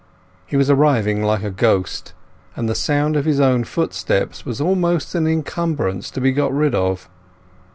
He 0.47 0.57
was 0.57 0.67
arriving 0.67 1.21
like 1.21 1.43
a 1.43 1.51
ghost, 1.51 2.13
and 2.55 2.67
the 2.67 2.73
sound 2.73 3.15
of 3.15 3.25
his 3.25 3.39
own 3.39 3.63
footsteps 3.63 4.43
was 4.47 4.59
almost 4.59 5.13
an 5.13 5.27
encumbrance 5.27 6.09
to 6.09 6.19
be 6.19 6.31
got 6.31 6.51
rid 6.51 6.73
of. 6.73 7.07